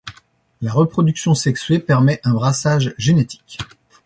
[0.61, 3.59] La reproduction sexuée permet un brassage génétique.